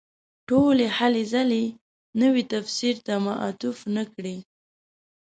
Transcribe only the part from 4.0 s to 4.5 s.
کړي.